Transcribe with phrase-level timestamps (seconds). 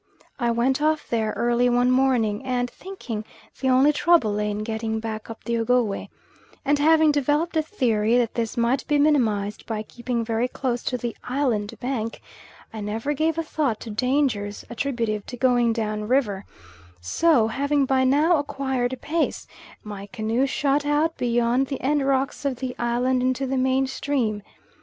[0.39, 3.23] I went off there early one morning; and thinking
[3.59, 6.07] the only trouble lay in getting back up the Ogowe,
[6.65, 10.97] and having developed a theory that this might be minimised by keeping very close to
[10.97, 12.19] the island bank,
[12.73, 16.45] I never gave a thought to dangers attributive to going down river;
[16.99, 19.45] so, having by now acquired pace,
[19.83, 24.41] my canoe shot out beyond the end rocks of the island into the main stream.